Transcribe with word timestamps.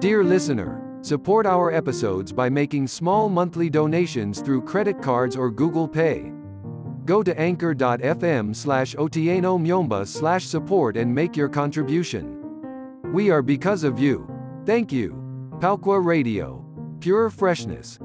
Dear 0.00 0.22
listener, 0.22 1.00
support 1.02 1.44
our 1.44 1.72
episodes 1.72 2.32
by 2.32 2.48
making 2.48 2.86
small 2.86 3.28
monthly 3.28 3.68
donations 3.68 4.40
through 4.40 4.62
credit 4.62 5.02
cards 5.02 5.34
or 5.34 5.50
Google 5.50 5.88
Pay. 5.88 6.32
Go 7.04 7.24
to 7.24 7.36
anchor.fm 7.36 8.54
slash 8.54 8.94
otieno 8.94 9.58
myomba 9.58 10.06
slash 10.06 10.44
support 10.44 10.96
and 10.96 11.12
make 11.12 11.36
your 11.36 11.48
contribution. 11.48 13.02
We 13.12 13.30
are 13.30 13.42
because 13.42 13.82
of 13.82 13.98
you. 13.98 14.30
Thank 14.64 14.92
you. 14.92 15.16
Palqua 15.58 15.98
Radio. 15.98 16.64
Pure 17.00 17.30
freshness. 17.30 17.98